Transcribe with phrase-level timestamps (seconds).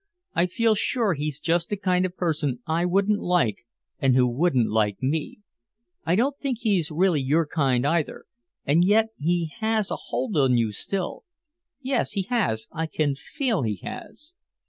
[0.33, 3.67] I feel sure he's just the kind of a person I wouldn't like
[3.99, 5.41] and who wouldn't like me.
[6.07, 8.25] I don't think he's really your kind either,
[8.65, 11.23] and yet he has a hold on you still.
[11.83, 14.33] Yes, he has, I can feel he has."